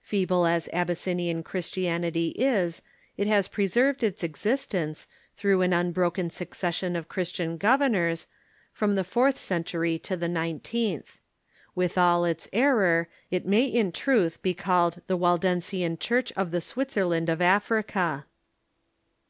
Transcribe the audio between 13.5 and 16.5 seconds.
in truth be called the Waldensian Church